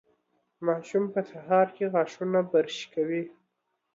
[0.65, 3.23] ماشوم په سهار کې غاښونه برش کوي.